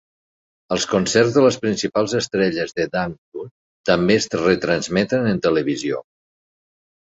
Els 0.75 0.85
concerts 0.93 1.33
de 1.35 1.43
les 1.47 1.57
principals 1.65 2.15
estrelles 2.19 2.73
de 2.79 2.87
dangdut 2.95 3.53
també 3.91 4.17
es 4.23 4.27
retransmeten 4.47 5.29
en 5.35 5.43
televisió. 5.49 6.03